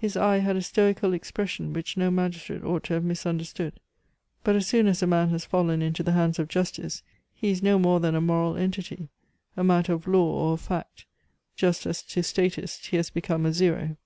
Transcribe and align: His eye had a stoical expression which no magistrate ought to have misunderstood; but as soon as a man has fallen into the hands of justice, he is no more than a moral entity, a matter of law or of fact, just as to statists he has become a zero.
His 0.00 0.16
eye 0.16 0.38
had 0.38 0.56
a 0.56 0.62
stoical 0.62 1.12
expression 1.12 1.74
which 1.74 1.98
no 1.98 2.10
magistrate 2.10 2.64
ought 2.64 2.84
to 2.84 2.94
have 2.94 3.04
misunderstood; 3.04 3.74
but 4.42 4.56
as 4.56 4.66
soon 4.66 4.86
as 4.86 5.02
a 5.02 5.06
man 5.06 5.28
has 5.28 5.44
fallen 5.44 5.82
into 5.82 6.02
the 6.02 6.12
hands 6.12 6.38
of 6.38 6.48
justice, 6.48 7.02
he 7.34 7.50
is 7.50 7.62
no 7.62 7.78
more 7.78 8.00
than 8.00 8.14
a 8.14 8.20
moral 8.22 8.56
entity, 8.56 9.10
a 9.58 9.64
matter 9.64 9.92
of 9.92 10.06
law 10.06 10.48
or 10.48 10.54
of 10.54 10.62
fact, 10.62 11.04
just 11.54 11.84
as 11.84 12.02
to 12.04 12.22
statists 12.22 12.86
he 12.86 12.96
has 12.96 13.10
become 13.10 13.44
a 13.44 13.52
zero. 13.52 13.98